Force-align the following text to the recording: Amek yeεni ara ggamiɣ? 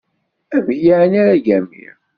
Amek 0.55 0.79
yeεni 0.83 1.17
ara 1.23 1.35
ggamiɣ? 1.41 1.95